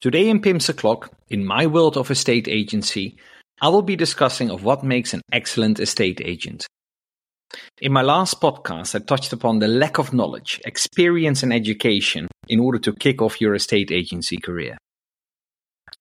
Today 0.00 0.28
in 0.28 0.40
Pim's 0.40 0.68
O'Clock, 0.68 1.10
in 1.28 1.44
my 1.44 1.66
world 1.66 1.96
of 1.96 2.08
estate 2.08 2.46
agency, 2.46 3.16
I 3.60 3.68
will 3.68 3.82
be 3.82 3.96
discussing 3.96 4.48
of 4.48 4.62
what 4.62 4.84
makes 4.84 5.12
an 5.12 5.22
excellent 5.32 5.80
estate 5.80 6.20
agent. 6.24 6.68
In 7.80 7.92
my 7.92 8.02
last 8.02 8.40
podcast, 8.40 8.94
I 8.94 9.04
touched 9.04 9.32
upon 9.32 9.58
the 9.58 9.66
lack 9.66 9.98
of 9.98 10.12
knowledge, 10.12 10.60
experience 10.64 11.42
and 11.42 11.52
education 11.52 12.28
in 12.46 12.60
order 12.60 12.78
to 12.78 12.92
kick 12.92 13.20
off 13.20 13.40
your 13.40 13.56
estate 13.56 13.90
agency 13.90 14.36
career. 14.36 14.78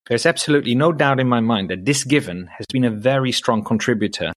There's 0.07 0.27
absolutely 0.27 0.75
no 0.75 0.91
doubt 0.91 1.19
in 1.19 1.27
my 1.27 1.39
mind 1.39 1.71
that 1.71 1.85
this 1.85 2.03
given 2.03 2.51
has 2.55 2.67
been 2.71 2.83
a 2.83 2.91
very 2.91 3.31
strong 3.31 3.63
contributor 3.63 4.31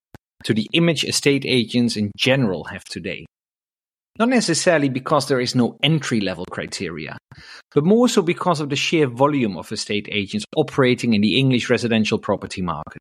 to 0.45 0.55
the 0.55 0.69
image 0.73 1.05
estate 1.05 1.45
agents 1.47 1.99
in 1.99 2.13
general 2.17 2.65
have 2.65 2.85
today. 2.85 3.27
Not 4.21 4.29
necessarily 4.29 4.91
because 4.91 5.29
there 5.29 5.41
is 5.41 5.55
no 5.55 5.79
entry 5.83 6.21
level 6.21 6.45
criteria, 6.45 7.17
but 7.75 7.87
more 7.87 8.07
so 8.07 8.21
because 8.21 8.61
of 8.61 8.69
the 8.69 8.77
sheer 8.77 9.07
volume 9.07 9.57
of 9.57 9.73
estate 9.73 10.11
agents 10.13 10.45
operating 10.55 11.15
in 11.15 11.23
the 11.23 11.39
English 11.39 11.71
residential 11.71 12.19
property 12.19 12.61
market. 12.61 13.01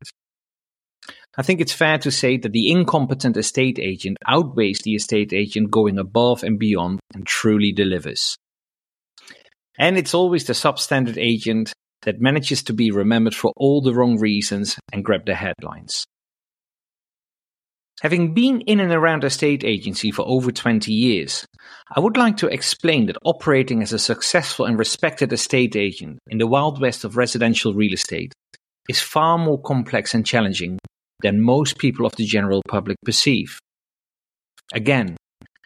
I 1.36 1.42
think 1.42 1.60
it's 1.60 1.74
fair 1.74 1.98
to 1.98 2.10
say 2.10 2.38
that 2.38 2.52
the 2.52 2.70
incompetent 2.70 3.36
estate 3.36 3.78
agent 3.78 4.16
outweighs 4.26 4.80
the 4.80 4.94
estate 4.94 5.34
agent 5.34 5.70
going 5.70 5.98
above 5.98 6.42
and 6.42 6.58
beyond 6.58 7.00
and 7.12 7.26
truly 7.26 7.72
delivers. 7.72 8.38
And 9.78 9.98
it's 9.98 10.14
always 10.14 10.46
the 10.46 10.54
substandard 10.54 11.18
agent 11.18 11.74
that 12.00 12.18
manages 12.18 12.62
to 12.62 12.72
be 12.72 12.90
remembered 12.90 13.34
for 13.34 13.52
all 13.58 13.82
the 13.82 13.92
wrong 13.92 14.18
reasons 14.18 14.78
and 14.90 15.04
grab 15.04 15.26
the 15.26 15.34
headlines. 15.34 16.06
Having 18.00 18.32
been 18.32 18.62
in 18.62 18.80
and 18.80 18.92
around 18.92 19.24
estate 19.24 19.62
agency 19.62 20.10
for 20.10 20.26
over 20.26 20.50
20 20.50 20.90
years, 20.90 21.46
I 21.94 22.00
would 22.00 22.16
like 22.16 22.38
to 22.38 22.46
explain 22.46 23.06
that 23.06 23.18
operating 23.24 23.82
as 23.82 23.92
a 23.92 23.98
successful 23.98 24.64
and 24.64 24.78
respected 24.78 25.32
estate 25.34 25.76
agent 25.76 26.18
in 26.28 26.38
the 26.38 26.46
Wild 26.46 26.80
West 26.80 27.04
of 27.04 27.18
residential 27.18 27.74
real 27.74 27.92
estate 27.92 28.32
is 28.88 29.02
far 29.02 29.36
more 29.36 29.60
complex 29.60 30.14
and 30.14 30.24
challenging 30.24 30.78
than 31.20 31.42
most 31.42 31.76
people 31.76 32.06
of 32.06 32.16
the 32.16 32.24
general 32.24 32.62
public 32.66 32.96
perceive. 33.04 33.58
Again, 34.72 35.16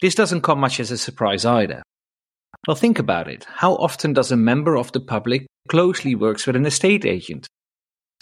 this 0.03 0.17
doesn't 0.17 0.43
come 0.43 0.59
much 0.59 0.81
as 0.81 0.91
a 0.91 0.99
surprise 0.99 1.45
either. 1.45 1.83
Well, 2.67 2.75
think 2.75 2.99
about 2.99 3.29
it. 3.29 3.45
How 3.45 3.75
often 3.75 4.13
does 4.13 4.33
a 4.33 4.37
member 4.37 4.77
of 4.77 4.91
the 4.91 5.01
public 5.01 5.47
closely 5.69 6.17
works 6.17 6.49
with 6.49 6.57
an 6.57 6.67
estate 6.67 7.05
agent? 7.05 7.47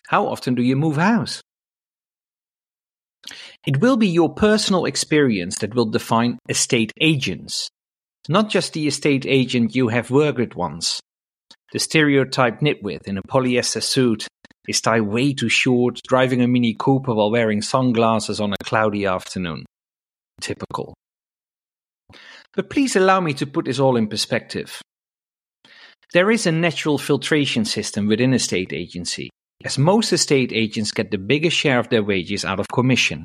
How 0.09 0.27
often 0.27 0.55
do 0.55 0.63
you 0.63 0.77
move 0.77 0.97
house? 0.97 1.41
It 3.67 3.81
will 3.81 3.97
be 3.97 4.09
your 4.09 4.35
personal 4.35 4.85
experience 4.85 5.59
that 5.59 5.75
will 5.75 5.87
define 5.87 6.39
estate 6.49 6.93
agents, 7.01 7.69
not 8.29 8.51
just 8.51 8.73
the 8.73 8.87
estate 8.87 9.27
agent 9.27 9.75
you 9.75 9.89
have 9.89 10.11
worked 10.11 10.39
with 10.39 10.57
once. 10.57 11.01
The 11.73 11.79
stereotype 11.79 12.61
nitwit 12.61 13.07
in 13.07 13.19
a 13.19 13.23
polyester 13.23 13.83
suit, 13.83 14.27
his 14.67 14.81
tie 14.81 15.01
way 15.01 15.33
too 15.33 15.49
short, 15.49 16.01
driving 16.07 16.43
a 16.43 16.49
Mini 16.49 16.75
Cooper 16.79 17.15
while 17.15 17.31
wearing 17.31 17.63
sunglasses 17.63 18.41
on 18.41 18.53
a 18.53 18.65
cloudy 18.65 19.07
afternoon. 19.07 19.65
Typical. 20.41 20.95
But 22.55 22.69
please 22.69 22.97
allow 22.97 23.21
me 23.21 23.33
to 23.35 23.47
put 23.47 23.65
this 23.65 23.79
all 23.79 23.97
in 23.97 24.09
perspective. 24.09 24.81
There 26.13 26.31
is 26.31 26.47
a 26.47 26.53
natural 26.53 26.99
filtration 26.99 27.65
system 27.65 28.07
within 28.07 28.35
estate 28.35 28.73
agency, 28.73 29.31
as 29.65 29.79
most 29.79 30.13
estate 30.13 30.53
agents 30.53 30.93
get 30.93 31.11
the 31.11 31.19
biggest 31.19 31.57
share 31.57 31.79
of 31.79 31.89
their 31.89 32.03
wages 32.03 32.45
out 32.45 32.61
of 32.61 32.69
commission 32.69 33.25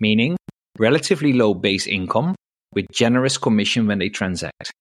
meaning 0.00 0.36
relatively 0.78 1.32
low 1.32 1.54
base 1.54 1.86
income 1.86 2.34
with 2.74 2.86
generous 2.92 3.38
commission 3.38 3.86
when 3.86 3.98
they 3.98 4.08
transact. 4.08 4.72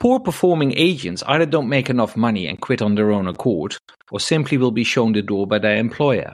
Poor 0.00 0.18
performing 0.18 0.72
agents 0.76 1.22
either 1.26 1.46
don't 1.46 1.68
make 1.68 1.90
enough 1.90 2.16
money 2.16 2.46
and 2.46 2.60
quit 2.60 2.82
on 2.82 2.94
their 2.94 3.12
own 3.12 3.28
accord, 3.28 3.76
or 4.10 4.18
simply 4.18 4.56
will 4.56 4.70
be 4.70 4.84
shown 4.84 5.12
the 5.12 5.22
door 5.22 5.46
by 5.46 5.58
their 5.58 5.76
employer. 5.76 6.32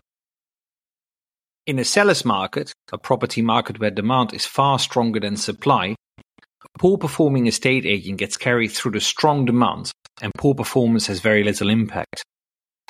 In 1.66 1.78
a 1.78 1.84
seller's 1.84 2.24
market, 2.24 2.72
a 2.92 2.98
property 2.98 3.42
market 3.42 3.78
where 3.78 3.90
demand 3.90 4.32
is 4.32 4.46
far 4.46 4.78
stronger 4.78 5.20
than 5.20 5.36
supply, 5.36 5.96
a 6.18 6.78
poor 6.78 6.96
performing 6.96 7.46
estate 7.46 7.84
agent 7.84 8.18
gets 8.18 8.36
carried 8.36 8.68
through 8.68 8.92
the 8.92 9.00
strong 9.00 9.44
demand, 9.44 9.90
and 10.22 10.32
poor 10.38 10.54
performance 10.54 11.06
has 11.08 11.20
very 11.20 11.44
little 11.44 11.68
impact. 11.68 12.24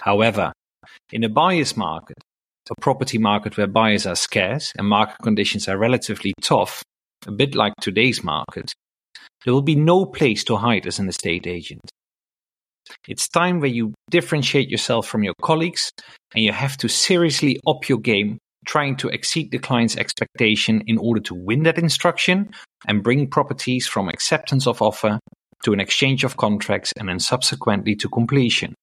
However, 0.00 0.52
in 1.12 1.24
a 1.24 1.28
buyer's 1.28 1.76
market, 1.76 2.18
a 2.70 2.80
property 2.80 3.18
market 3.18 3.56
where 3.56 3.66
buyers 3.66 4.06
are 4.06 4.16
scarce 4.16 4.72
and 4.76 4.86
market 4.86 5.16
conditions 5.22 5.68
are 5.68 5.78
relatively 5.78 6.34
tough, 6.42 6.82
a 7.26 7.32
bit 7.32 7.54
like 7.54 7.72
today's 7.80 8.22
market, 8.22 8.72
there 9.44 9.54
will 9.54 9.62
be 9.62 9.76
no 9.76 10.04
place 10.04 10.44
to 10.44 10.56
hide 10.56 10.86
as 10.86 10.98
an 10.98 11.08
estate 11.08 11.46
agent. 11.46 11.80
It's 13.06 13.28
time 13.28 13.60
where 13.60 13.70
you 13.70 13.94
differentiate 14.10 14.70
yourself 14.70 15.06
from 15.06 15.22
your 15.22 15.34
colleagues 15.42 15.92
and 16.34 16.44
you 16.44 16.52
have 16.52 16.76
to 16.78 16.88
seriously 16.88 17.58
up 17.66 17.88
your 17.88 17.98
game 17.98 18.38
trying 18.66 18.96
to 18.96 19.08
exceed 19.08 19.50
the 19.50 19.58
client's 19.58 19.96
expectation 19.96 20.82
in 20.86 20.98
order 20.98 21.20
to 21.20 21.34
win 21.34 21.62
that 21.62 21.78
instruction 21.78 22.50
and 22.86 23.02
bring 23.02 23.28
properties 23.28 23.86
from 23.86 24.08
acceptance 24.08 24.66
of 24.66 24.82
offer 24.82 25.18
to 25.64 25.72
an 25.72 25.80
exchange 25.80 26.24
of 26.24 26.36
contracts 26.36 26.92
and 26.98 27.08
then 27.08 27.18
subsequently 27.18 27.94
to 27.96 28.08
completion. 28.08 28.74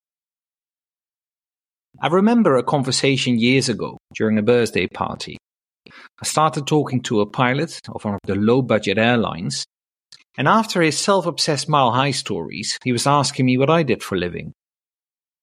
I 2.01 2.07
remember 2.07 2.57
a 2.57 2.63
conversation 2.63 3.39
years 3.39 3.69
ago 3.69 3.97
during 4.15 4.37
a 4.37 4.43
birthday 4.43 4.87
party. 4.87 5.37
I 5.87 6.25
started 6.25 6.67
talking 6.67 7.01
to 7.03 7.21
a 7.21 7.25
pilot 7.25 7.79
of 7.89 8.03
one 8.03 8.15
of 8.15 8.19
the 8.25 8.35
low 8.35 8.61
budget 8.61 8.97
airlines, 8.97 9.65
and 10.37 10.47
after 10.47 10.81
his 10.81 10.97
self 10.97 11.25
obsessed 11.25 11.69
mile 11.69 11.91
high 11.91 12.11
stories, 12.11 12.77
he 12.83 12.91
was 12.91 13.07
asking 13.07 13.45
me 13.45 13.57
what 13.57 13.69
I 13.69 13.83
did 13.83 14.03
for 14.03 14.15
a 14.15 14.19
living. 14.19 14.51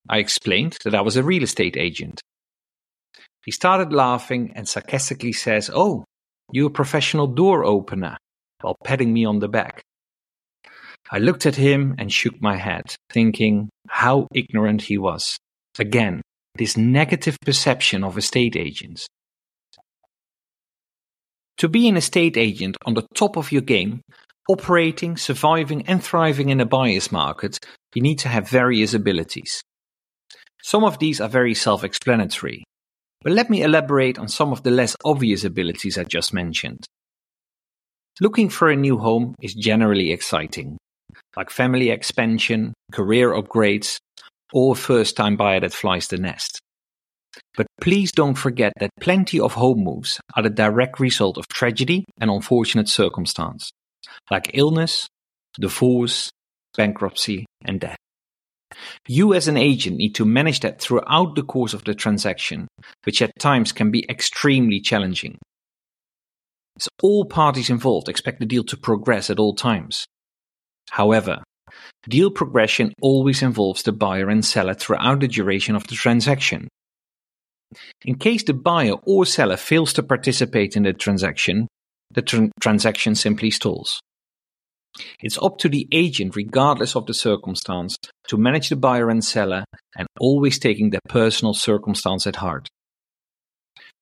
I 0.09 0.19
explained 0.19 0.77
that 0.85 0.95
I 0.95 1.01
was 1.01 1.17
a 1.17 1.23
real 1.23 1.43
estate 1.43 1.77
agent. 1.77 2.21
He 3.45 3.51
started 3.51 3.93
laughing 3.93 4.53
and 4.55 4.69
sarcastically 4.69 5.33
says, 5.33 5.71
Oh, 5.73 6.05
you're 6.53 6.69
a 6.69 6.71
professional 6.71 7.29
door 7.29 7.65
opener, 7.65 8.19
while 8.61 8.77
patting 8.85 9.13
me 9.13 9.25
on 9.25 9.39
the 9.39 9.49
back. 9.49 9.83
I 11.11 11.19
looked 11.19 11.47
at 11.47 11.57
him 11.57 11.95
and 11.99 12.13
shook 12.13 12.41
my 12.43 12.57
head, 12.57 12.95
thinking 13.11 13.71
how 13.89 14.29
ignorant 14.35 14.83
he 14.83 14.99
was. 14.99 15.39
Again, 15.79 16.21
this 16.57 16.77
negative 16.77 17.37
perception 17.45 18.05
of 18.05 18.19
estate 18.19 18.57
agents. 18.57 19.07
To 21.59 21.69
be 21.69 21.89
an 21.89 21.97
estate 21.97 22.37
agent 22.37 22.77
on 22.85 22.95
the 22.95 23.07
top 23.15 23.37
of 23.37 23.53
your 23.53 23.63
game, 23.63 24.03
operating, 24.49 25.17
surviving, 25.17 25.87
and 25.87 26.03
thriving 26.03 26.49
in 26.49 26.61
a 26.61 26.67
buyer's 26.67 27.13
market, 27.13 27.59
you 27.95 28.03
need 28.03 28.19
to 28.21 28.29
have 28.29 28.49
various 28.49 28.95
abilities. 28.95 29.63
Some 30.63 30.85
of 30.85 30.99
these 30.99 31.21
are 31.21 31.29
very 31.29 31.55
self 31.55 31.85
explanatory, 31.85 32.65
but 33.23 33.33
let 33.33 33.51
me 33.51 33.63
elaborate 33.63 34.19
on 34.19 34.29
some 34.29 34.53
of 34.53 34.63
the 34.63 34.71
less 34.71 34.97
obvious 35.05 35.45
abilities 35.45 35.99
I 35.99 36.05
just 36.05 36.33
mentioned. 36.33 36.87
Looking 38.21 38.49
for 38.49 38.71
a 38.71 38.77
new 38.77 38.99
home 38.99 39.35
is 39.41 39.55
generally 39.55 40.13
exciting, 40.13 40.79
like 41.37 41.51
family 41.51 41.91
expansion, 41.91 42.75
career 42.93 43.33
upgrades, 43.33 43.99
or 44.53 44.73
a 44.73 44.77
first 44.77 45.17
time 45.17 45.37
buyer 45.37 45.61
that 45.61 45.73
flies 45.73 46.09
the 46.09 46.19
nest. 46.19 46.61
But 47.57 47.67
please 47.81 48.13
don't 48.13 48.35
forget 48.35 48.73
that 48.79 48.91
plenty 49.01 49.41
of 49.41 49.55
home 49.55 49.85
moves 49.85 50.21
are 50.37 50.43
the 50.43 50.51
direct 50.51 51.01
result 51.01 51.39
of 51.39 51.49
tragedy 51.49 52.05
and 52.21 52.31
unfortunate 52.31 52.89
circumstance, 52.89 53.71
like 54.31 54.51
illness, 54.55 55.09
divorce, 55.59 56.31
bankruptcy, 56.77 57.47
and 57.65 57.81
death. 57.81 57.97
You 59.07 59.35
as 59.35 59.49
an 59.49 59.57
agent 59.57 59.97
need 59.97 60.15
to 60.15 60.25
manage 60.25 60.61
that 60.61 60.81
throughout 60.81 61.35
the 61.35 61.43
course 61.43 61.75
of 61.75 61.85
the 61.85 61.95
transaction, 61.95 62.69
which 63.05 63.21
at 63.21 63.33
times 63.39 63.73
can 63.73 63.91
be 63.91 64.07
extremely 64.09 64.81
challenging. 64.81 65.39
As 66.79 66.89
all 67.03 67.27
parties 67.27 67.69
involved 67.69 68.09
expect 68.09 68.41
the 68.41 68.47
deal 68.47 68.65
to 68.65 68.77
progress 68.77 69.29
at 69.29 69.39
all 69.39 69.55
times. 69.55 70.07
However, 70.91 71.43
Deal 72.09 72.31
progression 72.31 72.93
always 73.01 73.43
involves 73.43 73.85
the 73.85 73.93
buyer 73.93 74.29
and 74.29 74.45
seller 74.45 74.75
throughout 74.75 75.21
the 75.21 75.29
duration 75.29 75.77
of 75.77 75.87
the 75.87 75.95
transaction. 75.95 76.69
In 78.05 78.17
case 78.17 78.43
the 78.43 78.55
buyer 78.55 78.95
or 79.05 79.25
seller 79.25 79.57
fails 79.57 79.93
to 79.95 80.03
participate 80.03 80.77
in 80.77 80.83
the 80.83 80.93
transaction, 80.93 81.69
the 82.11 82.23
tr- 82.23 82.47
transaction 82.61 83.15
simply 83.15 83.51
stalls. 83.51 84.01
It's 85.21 85.39
up 85.39 85.59
to 85.59 85.69
the 85.69 85.89
agent, 85.93 86.37
regardless 86.37 86.97
of 86.97 87.07
the 87.07 87.15
circumstance, 87.15 87.97
to 88.29 88.37
manage 88.37 88.69
the 88.69 88.77
buyer 88.77 89.09
and 89.09 89.25
seller 89.25 89.65
and 89.97 90.07
always 90.21 90.59
taking 90.59 90.91
their 90.91 91.01
personal 91.09 91.55
circumstance 91.55 92.27
at 92.27 92.37
heart. 92.37 92.69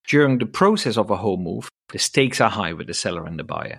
During 0.09 0.39
the 0.39 0.47
process 0.47 0.97
of 0.97 1.11
a 1.11 1.17
home 1.17 1.45
move, 1.45 1.69
the 1.91 1.99
stakes 1.99 2.41
are 2.41 2.51
high 2.51 2.73
with 2.73 2.89
the 2.89 2.95
seller 2.95 3.25
and 3.25 3.39
the 3.39 3.45
buyer. 3.45 3.79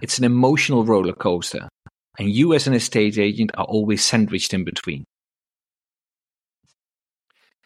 It's 0.00 0.18
an 0.18 0.24
emotional 0.24 0.84
roller 0.84 1.14
coaster, 1.14 1.68
and 2.18 2.30
you 2.30 2.54
as 2.54 2.66
an 2.66 2.74
estate 2.74 3.18
agent 3.18 3.52
are 3.56 3.64
always 3.64 4.04
sandwiched 4.04 4.52
in 4.54 4.64
between. 4.64 5.04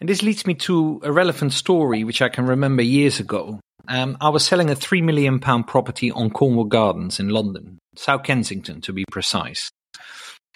And 0.01 0.09
this 0.09 0.23
leads 0.23 0.47
me 0.47 0.55
to 0.55 1.01
a 1.05 1.13
relevant 1.13 1.53
story 1.53 2.05
which 2.05 2.21
I 2.21 2.29
can 2.29 2.47
remember 2.47 2.83
years 2.83 3.19
ago. 3.19 3.61
Um, 3.89 4.17
I 4.21 4.29
was 4.29 4.45
selling 4.45 4.71
a 4.71 4.75
£3 4.75 5.03
million 5.03 5.41
property 5.41 6.11
on 6.11 6.31
Cornwall 6.31 6.65
Gardens 6.65 7.19
in 7.19 7.29
London, 7.29 7.79
South 7.97 8.25
Kensington 8.25 8.81
to 8.83 8.93
be 8.93 9.05
precise. 9.11 9.71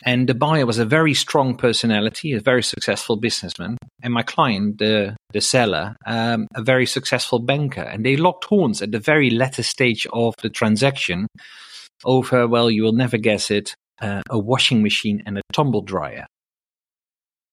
And 0.04 0.28
the 0.28 0.34
buyer 0.34 0.64
was 0.64 0.78
a 0.78 0.84
very 0.84 1.14
strong 1.14 1.56
personality, 1.56 2.32
a 2.32 2.40
very 2.40 2.62
successful 2.62 3.16
businessman. 3.16 3.76
And 4.02 4.14
my 4.14 4.22
client, 4.22 4.78
the, 4.78 5.16
the 5.32 5.42
seller, 5.42 5.94
um, 6.06 6.46
a 6.54 6.62
very 6.62 6.86
successful 6.86 7.38
banker. 7.38 7.82
And 7.82 8.04
they 8.04 8.16
locked 8.16 8.44
horns 8.44 8.80
at 8.80 8.92
the 8.92 8.98
very 8.98 9.30
latter 9.30 9.62
stage 9.62 10.06
of 10.12 10.34
the 10.42 10.48
transaction 10.48 11.26
over, 12.04 12.48
well, 12.48 12.70
you 12.70 12.82
will 12.82 12.92
never 12.92 13.18
guess 13.18 13.50
it, 13.50 13.74
uh, 14.00 14.22
a 14.30 14.38
washing 14.38 14.82
machine 14.82 15.22
and 15.26 15.38
a 15.38 15.42
tumble 15.52 15.82
dryer. 15.82 16.26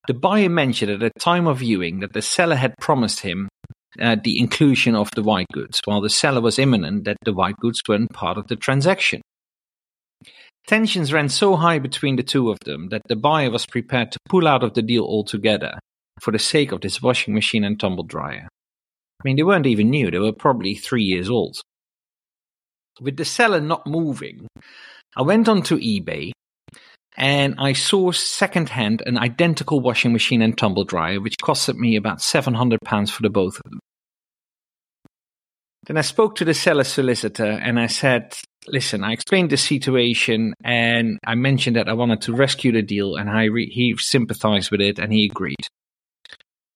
The 0.08 0.14
buyer 0.14 0.50
mentioned 0.50 0.92
at 0.92 1.00
the 1.00 1.12
time 1.20 1.48
of 1.48 1.60
viewing 1.60 2.00
that 2.00 2.14
the 2.14 2.22
seller 2.22 2.56
had 2.56 2.74
promised 2.80 3.20
him 3.20 3.50
uh, 4.00 4.16
the 4.24 4.40
inclusion 4.40 4.96
of 4.96 5.12
the 5.12 5.24
white 5.24 5.48
goods, 5.52 5.82
while 5.86 6.02
the 6.02 6.10
seller 6.10 6.40
was 6.40 6.60
imminent 6.60 7.04
that 7.06 7.18
the 7.26 7.34
white 7.34 7.58
goods 7.58 7.82
weren't 7.88 8.14
part 8.14 8.38
of 8.38 8.48
the 8.48 8.56
transaction. 8.56 9.22
Tensions 10.66 11.14
ran 11.14 11.30
so 11.30 11.56
high 11.56 11.80
between 11.80 12.16
the 12.16 12.24
two 12.24 12.50
of 12.50 12.60
them 12.66 12.90
that 12.90 13.02
the 13.08 13.16
buyer 13.16 13.50
was 13.50 13.66
prepared 13.66 14.12
to 14.12 14.20
pull 14.30 14.48
out 14.48 14.64
of 14.64 14.74
the 14.74 14.82
deal 14.82 15.04
altogether 15.04 15.80
for 16.22 16.32
the 16.32 16.40
sake 16.40 16.72
of 16.72 16.82
this 16.82 17.02
washing 17.02 17.34
machine 17.34 17.64
and 17.64 17.80
tumble 17.80 18.04
dryer. 18.04 18.48
I 19.20 19.22
mean, 19.24 19.36
they 19.36 19.44
weren't 19.44 19.66
even 19.66 19.90
new, 19.90 20.12
they 20.12 20.20
were 20.20 20.34
probably 20.34 20.76
three 20.76 21.04
years 21.04 21.30
old. 21.30 21.58
With 23.00 23.18
the 23.18 23.26
seller 23.26 23.62
not 23.62 23.88
moving, 23.88 24.48
I 25.16 25.22
went 25.22 25.48
onto 25.48 25.80
eBay 25.80 26.32
and 27.18 27.56
I 27.58 27.74
sourced 27.74 28.18
secondhand 28.18 29.02
an 29.06 29.18
identical 29.18 29.80
washing 29.80 30.14
machine 30.14 30.44
and 30.44 30.56
tumble 30.56 30.86
dryer, 30.86 31.20
which 31.20 31.36
costed 31.42 31.76
me 31.76 31.96
about 31.96 32.20
£700 32.20 33.10
for 33.10 33.24
the 33.24 33.30
both 33.30 33.58
of 33.58 33.72
them. 33.72 33.80
Then 35.88 35.98
I 35.98 36.02
spoke 36.02 36.36
to 36.36 36.46
the 36.46 36.54
seller 36.54 36.84
solicitor 36.84 37.50
and 37.50 37.80
I 37.80 37.88
said, 37.88 38.36
listen, 38.68 39.04
I 39.04 39.14
explained 39.14 39.50
the 39.50 39.58
situation 39.58 40.54
and 40.64 41.18
I 41.26 41.34
mentioned 41.36 41.76
that 41.78 41.90
I 41.90 41.94
wanted 41.94 42.22
to 42.24 42.34
rescue 42.34 42.72
the 42.72 42.82
deal 42.82 43.16
and 43.16 43.30
I 43.30 43.46
re- 43.46 43.70
he 43.70 43.96
sympathized 43.98 44.70
with 44.70 44.82
it 44.82 45.00
and 45.00 45.12
he 45.12 45.26
agreed. 45.26 45.56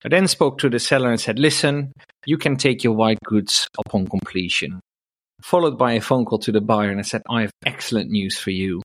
I 0.03 0.09
then 0.09 0.27
spoke 0.27 0.57
to 0.59 0.69
the 0.69 0.79
seller 0.79 1.11
and 1.11 1.19
said, 1.19 1.37
listen, 1.37 1.91
you 2.25 2.37
can 2.37 2.55
take 2.55 2.83
your 2.83 2.93
white 2.93 3.19
goods 3.23 3.67
upon 3.85 4.07
completion. 4.07 4.79
Followed 5.43 5.77
by 5.77 5.93
a 5.93 6.01
phone 6.01 6.25
call 6.25 6.39
to 6.39 6.51
the 6.51 6.61
buyer 6.61 6.89
and 6.89 6.99
I 6.99 7.03
said, 7.03 7.21
I 7.29 7.41
have 7.41 7.51
excellent 7.65 8.09
news 8.09 8.37
for 8.37 8.51
you. 8.51 8.81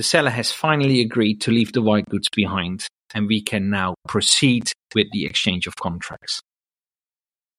The 0.00 0.04
seller 0.04 0.30
has 0.30 0.50
finally 0.50 1.02
agreed 1.02 1.42
to 1.42 1.50
leave 1.50 1.74
the 1.74 1.82
white 1.82 2.06
goods 2.06 2.30
behind 2.34 2.86
and 3.12 3.26
we 3.26 3.42
can 3.42 3.68
now 3.68 3.96
proceed 4.08 4.72
with 4.94 5.08
the 5.12 5.26
exchange 5.26 5.66
of 5.66 5.76
contracts. 5.76 6.40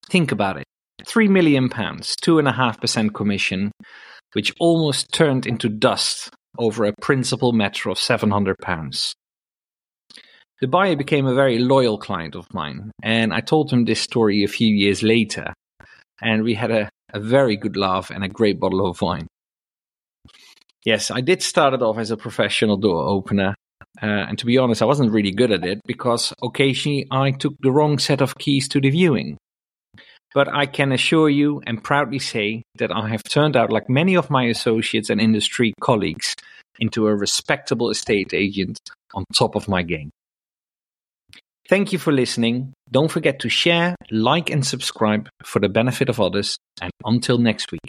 Think 0.09 0.31
about 0.31 0.57
it. 0.57 0.63
Three 1.05 1.27
million 1.27 1.69
pounds, 1.69 2.15
two 2.15 2.39
and 2.39 2.47
a 2.47 2.51
half 2.51 2.81
percent 2.81 3.13
commission, 3.13 3.71
which 4.33 4.55
almost 4.59 5.13
turned 5.13 5.45
into 5.45 5.69
dust 5.69 6.31
over 6.57 6.83
a 6.85 6.95
principal 6.99 7.51
matter 7.51 7.91
of 7.91 7.99
£700. 7.99 9.13
The 10.61 10.67
buyer 10.67 10.95
became 10.95 11.27
a 11.27 11.35
very 11.35 11.59
loyal 11.59 11.99
client 11.99 12.33
of 12.33 12.51
mine, 12.51 12.89
and 13.03 13.35
I 13.35 13.41
told 13.41 13.69
him 13.69 13.85
this 13.85 14.01
story 14.01 14.43
a 14.43 14.47
few 14.47 14.75
years 14.75 15.03
later, 15.03 15.53
and 16.23 16.41
we 16.41 16.55
had 16.55 16.71
a, 16.71 16.89
a 17.13 17.19
very 17.19 17.55
good 17.55 17.77
laugh 17.77 18.09
and 18.09 18.23
a 18.23 18.27
great 18.27 18.59
bottle 18.59 18.88
of 18.88 18.99
wine. 18.99 19.27
Yes, 20.86 21.12
I 21.12 21.22
did 21.22 21.44
start 21.44 21.74
it 21.74 21.81
off 21.81 21.98
as 21.98 22.10
a 22.10 22.18
professional 22.18 22.78
door 22.78 23.04
opener, 23.04 23.56
uh, 24.01 24.06
and 24.06 24.38
to 24.39 24.45
be 24.45 24.57
honest, 24.57 24.81
I 24.81 24.86
wasn't 24.86 25.12
really 25.12 25.31
good 25.31 25.51
at 25.51 25.63
it 25.63 25.80
because 25.86 26.33
occasionally 26.42 27.07
I 27.12 27.31
took 27.31 27.54
the 27.60 27.72
wrong 27.72 28.00
set 28.00 28.22
of 28.22 28.38
keys 28.38 28.68
to 28.69 28.81
the 28.81 28.89
viewing. 28.89 29.38
But 30.33 30.48
I 30.48 30.66
can 30.66 30.92
assure 30.92 31.30
you 31.30 31.62
and 31.68 31.83
proudly 31.83 32.18
say 32.19 32.63
that 32.78 32.92
I 32.92 33.10
have 33.10 33.24
turned 33.24 33.57
out, 33.57 33.72
like 33.72 33.89
many 33.89 34.16
of 34.16 34.30
my 34.30 34.45
associates 34.45 35.10
and 35.10 35.19
industry 35.19 35.74
colleagues, 35.81 36.36
into 36.80 37.06
a 37.07 37.16
respectable 37.16 37.89
estate 37.89 38.34
agent 38.34 38.80
on 39.13 39.25
top 39.36 39.56
of 39.56 39.68
my 39.68 39.84
game. 39.84 40.10
Thank 41.68 41.94
you 41.94 42.00
for 42.00 42.12
listening. 42.12 42.74
Don't 42.89 43.12
forget 43.12 43.39
to 43.39 43.50
share, 43.50 43.95
like, 44.10 44.50
and 44.50 44.66
subscribe 44.66 45.30
for 45.44 45.60
the 45.60 45.69
benefit 45.69 46.10
of 46.10 46.19
others. 46.19 46.57
And 46.81 46.92
until 47.06 47.38
next 47.38 47.72
week. 47.72 47.88